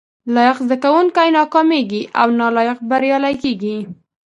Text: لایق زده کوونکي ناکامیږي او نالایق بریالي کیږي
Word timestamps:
لایق 0.33 0.57
زده 0.67 0.77
کوونکي 0.83 1.27
ناکامیږي 1.37 2.01
او 2.21 2.27
نالایق 2.39 2.79
بریالي 2.89 3.33
کیږي 3.43 3.77